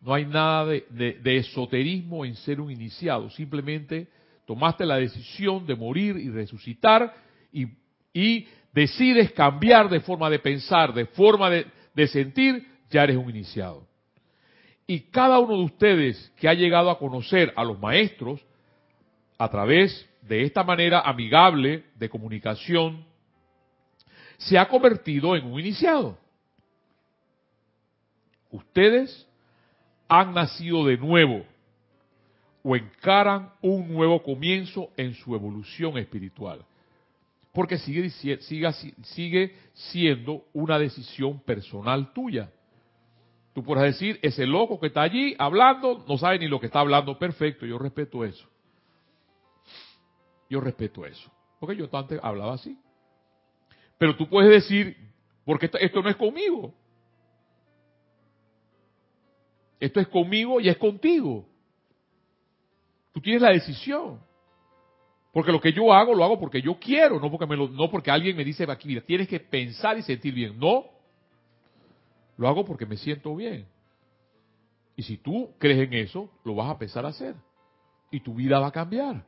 [0.00, 3.28] No hay nada de esoterismo en ser un iniciado.
[3.28, 4.08] Simplemente
[4.46, 7.14] tomaste la decisión de morir y resucitar
[7.52, 7.66] y,
[8.14, 13.86] y decides cambiar de forma de pensar, de forma de, sentir, ya eres un iniciado.
[14.86, 18.38] Y cada uno de ustedes que ha llegado a conocer a los maestros
[19.38, 23.02] a través de esta manera amigable de comunicación,
[24.36, 26.18] se ha convertido en un iniciado.
[28.50, 29.26] Ustedes
[30.06, 31.46] han nacido de nuevo
[32.62, 36.62] o encaran un nuevo comienzo en su evolución espiritual.
[37.56, 42.52] Porque sigue, siga- sigue siendo una decisión personal tuya.
[43.54, 46.80] Tú podrás decir, ese loco que está allí hablando no sabe ni lo que está
[46.80, 47.18] hablando.
[47.18, 48.46] Perfecto, yo respeto eso.
[50.50, 51.32] Yo respeto eso.
[51.58, 52.78] Porque yo antes hablaba así.
[53.96, 54.94] Pero tú puedes decir,
[55.46, 56.74] porque esto no es conmigo.
[59.80, 61.48] Esto es conmigo y es contigo.
[63.14, 64.20] Tú tienes la decisión.
[65.36, 67.90] Porque lo que yo hago, lo hago porque yo quiero, no porque, me lo- no
[67.90, 70.58] porque alguien me dice aquí, tienes que pensar y sentir bien.
[70.58, 70.86] No.
[72.38, 73.66] Lo hago porque me siento bien.
[74.96, 77.34] Y si tú crees en eso, lo vas a empezar a hacer.
[78.10, 79.26] Y tu vida va a cambiar.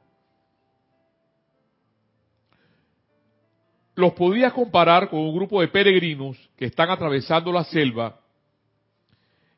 [3.94, 8.18] Los podrías comparar con un grupo de peregrinos que están atravesando la selva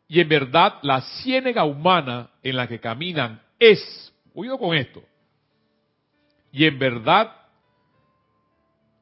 [0.08, 5.00] y en verdad la ciénega humana en la que caminan es, oído con esto,
[6.52, 7.32] y en verdad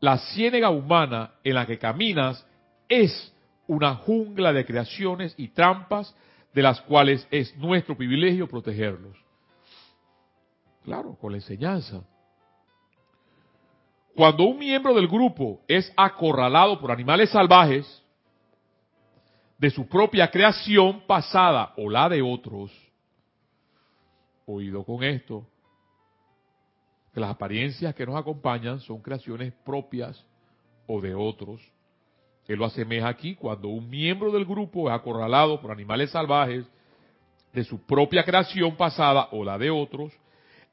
[0.00, 2.46] la ciénega humana en la que caminas
[2.88, 3.32] es
[3.66, 6.14] una jungla de creaciones y trampas
[6.52, 9.16] de las cuales es nuestro privilegio protegerlos.
[10.84, 12.02] Claro, con la enseñanza.
[14.14, 18.02] Cuando un miembro del grupo es acorralado por animales salvajes
[19.58, 22.72] de su propia creación pasada o la de otros,
[24.46, 25.46] oído con esto,
[27.12, 30.24] que las apariencias que nos acompañan son creaciones propias
[30.86, 31.60] o de otros.
[32.46, 36.64] Él lo asemeja aquí cuando un miembro del grupo es acorralado por animales salvajes
[37.52, 40.12] de su propia creación pasada o la de otros,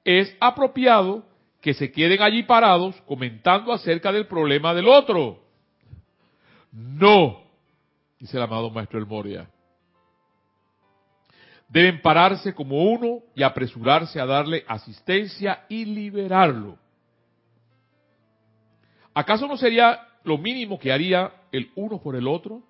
[0.04, 1.24] es apropiado
[1.62, 5.40] que se queden allí parados comentando acerca del problema del otro.
[6.72, 7.42] No,
[8.20, 9.50] dice el amado maestro El Moria.
[11.76, 16.78] Deben pararse como uno y apresurarse a darle asistencia y liberarlo.
[19.14, 22.64] ¿Acaso no sería lo mínimo que haría el uno por el otro?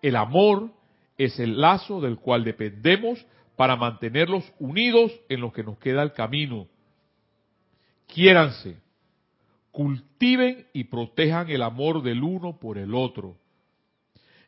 [0.00, 0.70] El amor
[1.18, 3.26] es el lazo del cual dependemos
[3.56, 6.68] para mantenerlos unidos en lo que nos queda el camino.
[8.06, 8.76] Quiéranse,
[9.72, 13.36] cultiven y protejan el amor del uno por el otro,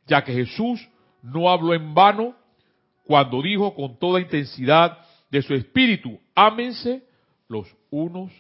[0.07, 0.89] ya que Jesús
[1.21, 2.37] no habló en vano
[3.09, 4.99] cuando dijo con toda intensidad
[5.31, 7.03] de su espíritu, ámense
[7.49, 8.31] los unos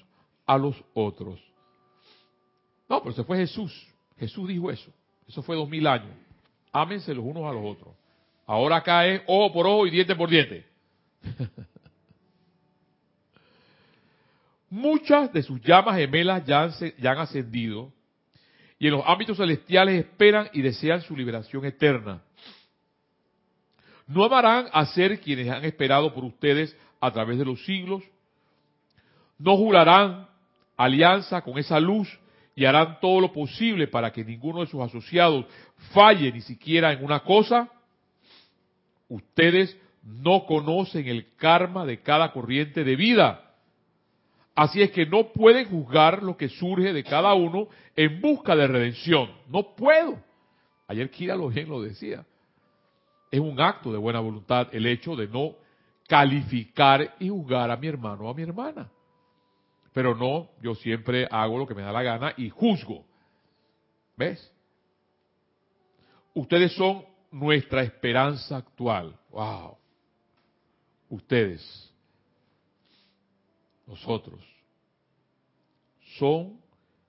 [0.44, 1.40] a los otros.
[2.86, 3.72] No, pero ese fue Jesús.
[4.18, 4.92] Jesús dijo eso.
[5.26, 6.14] Eso fue dos mil años.
[6.70, 7.94] Ámense los unos a los otros.
[8.46, 10.66] Ahora acá es ojo por ojo y diente por diente.
[14.68, 17.90] Muchas de sus llamas gemelas ya han, se- ya han ascendido
[18.78, 22.22] y en los ámbitos celestiales esperan y desean su liberación eterna.
[24.08, 28.02] ¿No amarán a ser quienes han esperado por ustedes a través de los siglos?
[29.38, 30.26] ¿No jurarán
[30.76, 32.08] alianza con esa luz
[32.56, 35.44] y harán todo lo posible para que ninguno de sus asociados
[35.92, 37.68] falle ni siquiera en una cosa?
[39.08, 43.44] Ustedes no conocen el karma de cada corriente de vida.
[44.54, 48.66] Así es que no pueden juzgar lo que surge de cada uno en busca de
[48.66, 49.30] redención.
[49.48, 50.18] No puedo.
[50.88, 52.24] Ayer Kira lo bien lo decía.
[53.30, 55.56] Es un acto de buena voluntad el hecho de no
[56.06, 58.90] calificar y juzgar a mi hermano o a mi hermana.
[59.92, 63.04] Pero no, yo siempre hago lo que me da la gana y juzgo.
[64.16, 64.52] ¿Ves?
[66.34, 69.18] Ustedes son nuestra esperanza actual.
[69.30, 69.76] Wow.
[71.10, 71.92] Ustedes,
[73.86, 74.40] nosotros,
[76.18, 76.60] son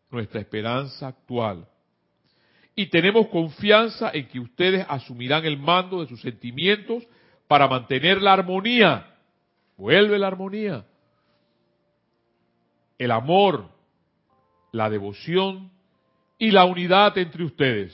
[0.09, 1.67] nuestra esperanza actual.
[2.79, 7.03] Y tenemos confianza en que ustedes asumirán el mando de sus sentimientos
[7.45, 9.17] para mantener la armonía.
[9.75, 10.85] Vuelve la armonía.
[12.97, 13.67] El amor,
[14.71, 15.69] la devoción
[16.37, 17.93] y la unidad entre ustedes.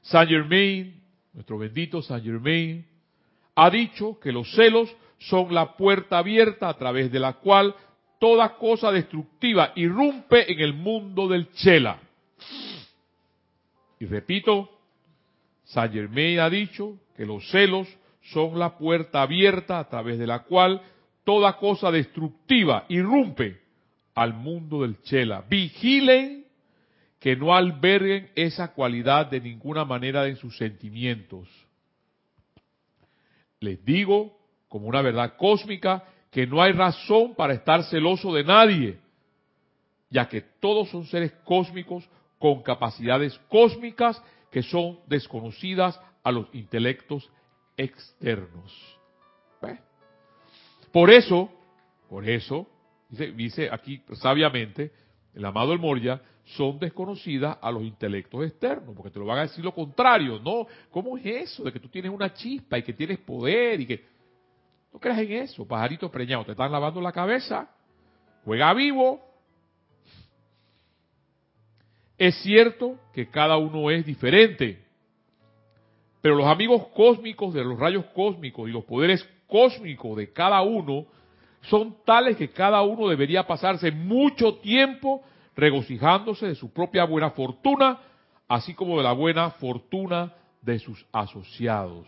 [0.00, 1.00] Saint Germain,
[1.34, 2.84] nuestro bendito Saint Germain,
[3.54, 7.76] ha dicho que los celos son la puerta abierta a través de la cual
[8.18, 12.00] toda cosa destructiva irrumpe en el mundo del Chela.
[14.00, 14.70] Y repito,
[15.64, 17.88] Saint Germain ha dicho que los celos
[18.22, 20.80] son la puerta abierta a través de la cual
[21.24, 23.60] toda cosa destructiva irrumpe
[24.14, 25.44] al mundo del Chela.
[25.48, 26.46] Vigilen
[27.18, 31.48] que no alberguen esa cualidad de ninguna manera en sus sentimientos.
[33.60, 34.38] Les digo,
[34.68, 38.98] como una verdad cósmica, que no hay razón para estar celoso de nadie,
[40.10, 42.08] ya que todos son seres cósmicos
[42.38, 47.30] con capacidades cósmicas que son desconocidas a los intelectos
[47.76, 48.98] externos.
[50.92, 51.50] Por eso,
[52.08, 52.66] por eso,
[53.08, 54.90] dice, dice aquí sabiamente
[55.34, 59.42] el amado El Moria, son desconocidas a los intelectos externos, porque te lo van a
[59.42, 60.66] decir lo contrario, ¿no?
[60.90, 64.04] ¿Cómo es eso de que tú tienes una chispa y que tienes poder y que...
[64.90, 67.70] No creas en eso, pajarito preñado, te están lavando la cabeza,
[68.44, 69.27] juega vivo.
[72.18, 74.82] Es cierto que cada uno es diferente,
[76.20, 81.06] pero los amigos cósmicos de los rayos cósmicos y los poderes cósmicos de cada uno
[81.62, 85.22] son tales que cada uno debería pasarse mucho tiempo
[85.54, 88.00] regocijándose de su propia buena fortuna,
[88.48, 92.06] así como de la buena fortuna de sus asociados,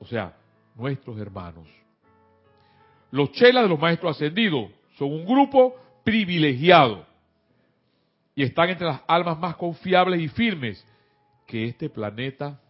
[0.00, 0.34] o sea,
[0.74, 1.68] nuestros hermanos.
[3.10, 5.74] Los chelas de los maestros ascendidos son un grupo
[6.04, 7.07] privilegiado
[8.38, 10.86] y están entre las almas más confiables y firmes
[11.44, 12.62] que este planeta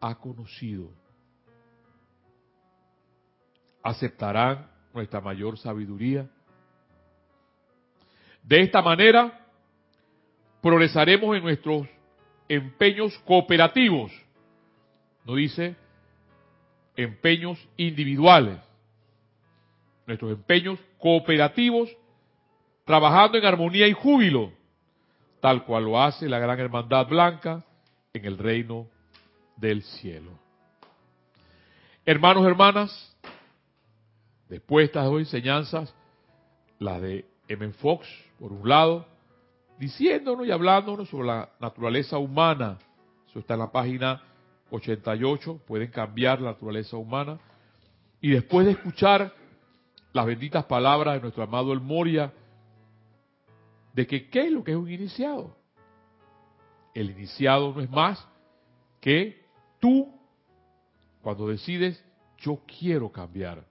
[0.00, 0.90] ha conocido.
[3.80, 6.28] ¿Aceptarán nuestra mayor sabiduría?
[8.42, 9.46] De esta manera,
[10.60, 11.86] progresaremos en nuestros
[12.48, 14.10] empeños cooperativos.
[15.24, 15.76] No dice
[16.96, 18.58] empeños individuales.
[20.08, 21.88] Nuestros empeños cooperativos,
[22.84, 24.57] trabajando en armonía y júbilo,
[25.40, 27.64] tal cual lo hace la gran hermandad blanca
[28.12, 28.86] en el reino
[29.56, 30.32] del cielo.
[32.04, 33.16] Hermanos, hermanas,
[34.48, 35.94] después de estas dos enseñanzas,
[36.78, 37.72] la de M.
[37.74, 38.06] Fox,
[38.38, 39.06] por un lado,
[39.78, 42.78] diciéndonos y hablándonos sobre la naturaleza humana.
[43.28, 44.22] Eso está en la página
[44.70, 47.38] 88, pueden cambiar la naturaleza humana.
[48.20, 49.32] Y después de escuchar
[50.12, 52.32] las benditas palabras de nuestro amado El Moria,
[53.98, 55.56] de que qué es lo que es un iniciado.
[56.94, 58.24] El iniciado no es más
[59.00, 59.44] que
[59.80, 60.14] tú,
[61.20, 62.00] cuando decides,
[62.36, 63.66] yo quiero cambiar.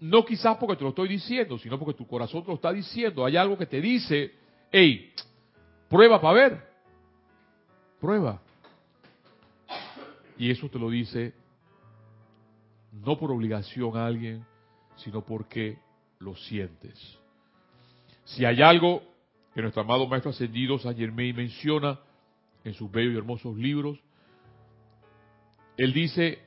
[0.00, 3.24] No quizás porque te lo estoy diciendo, sino porque tu corazón te lo está diciendo.
[3.24, 4.34] Hay algo que te dice,
[4.72, 5.14] hey,
[5.88, 6.68] prueba para ver.
[8.00, 8.42] Prueba.
[10.36, 11.32] Y eso te lo dice
[12.90, 14.44] no por obligación a alguien,
[14.96, 15.78] sino porque
[16.18, 17.19] lo sientes.
[18.34, 19.02] Si hay algo
[19.54, 21.98] que nuestro amado Maestro Ascendido San Germain menciona
[22.62, 23.98] en sus bellos y hermosos libros,
[25.76, 26.38] él dice,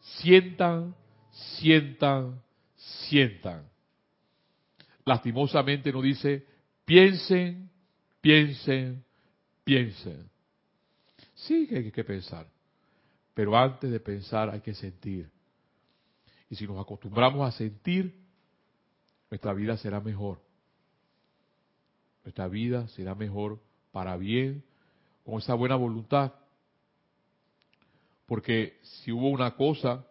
[0.00, 0.94] sientan,
[1.30, 2.42] sientan,
[2.76, 3.66] sientan.
[5.04, 6.44] Lastimosamente no dice,
[6.84, 7.70] piensen,
[8.20, 9.02] piensen,
[9.64, 10.28] piensen.
[11.34, 12.46] Sí que hay que pensar,
[13.32, 15.30] pero antes de pensar hay que sentir.
[16.50, 18.14] Y si nos acostumbramos a sentir,
[19.30, 20.49] nuestra vida será mejor.
[22.30, 23.58] Nuestra vida será mejor
[23.90, 24.62] para bien,
[25.24, 26.32] con esa buena voluntad.
[28.24, 30.06] Porque si hubo una cosa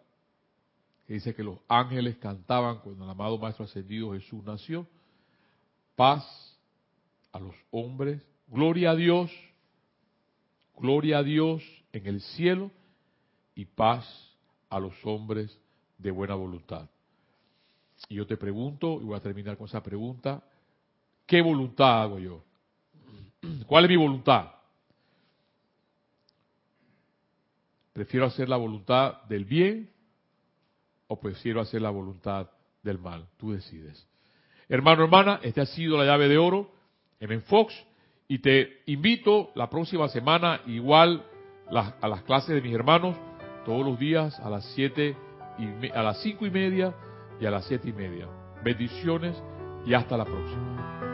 [1.08, 4.86] dice que los ángeles cantaban cuando el amado Maestro Ascendido Jesús nació.
[5.96, 6.22] Paz
[7.32, 9.30] a los hombres, gloria a Dios,
[10.76, 12.70] gloria a Dios en el cielo
[13.54, 14.06] y paz
[14.68, 15.58] a los hombres
[15.96, 16.86] de buena voluntad.
[18.10, 20.44] Y yo te pregunto, y voy a terminar con esa pregunta,
[21.30, 22.42] ¿qué voluntad hago yo?
[23.68, 24.50] ¿Cuál es mi voluntad?
[27.92, 29.88] ¿Prefiero hacer la voluntad del bien
[31.06, 32.50] o prefiero hacer la voluntad
[32.82, 33.28] del mal?
[33.36, 34.04] Tú decides.
[34.68, 36.72] Hermano, hermana, esta ha sido la llave de oro
[37.20, 37.80] en Fox
[38.26, 41.24] y te invito la próxima semana igual
[41.68, 43.16] a las clases de mis hermanos
[43.64, 45.16] todos los días a las siete
[45.58, 46.92] y a las cinco y media
[47.40, 48.26] y a las siete y media.
[48.64, 49.40] Bendiciones
[49.86, 51.09] y hasta la próxima.